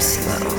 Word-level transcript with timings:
Slow. 0.00 0.57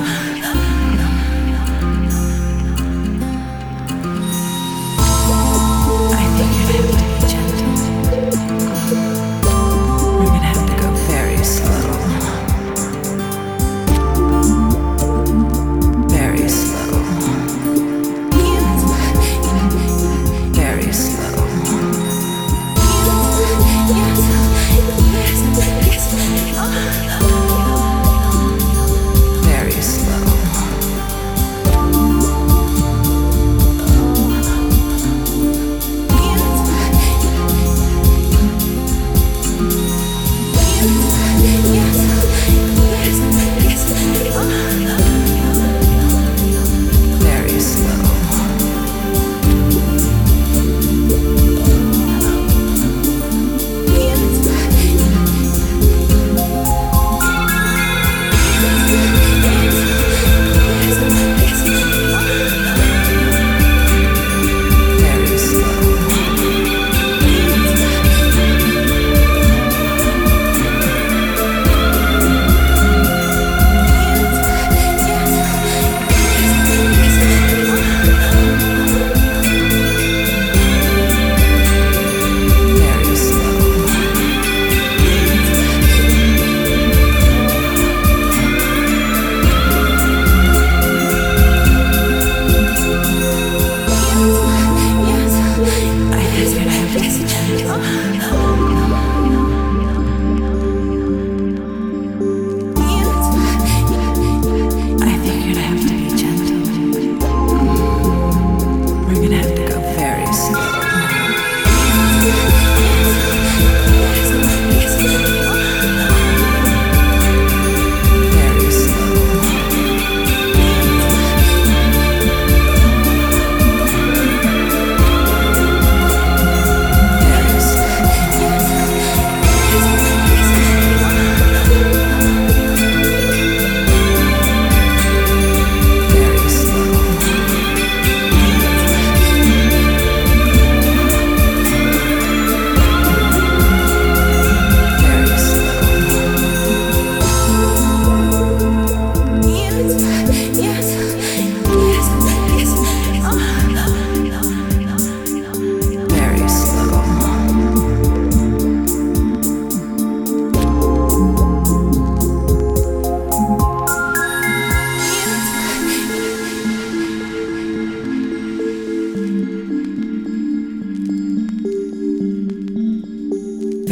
love. 0.00 0.40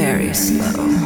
very 0.08 0.32
slow. 0.32 0.97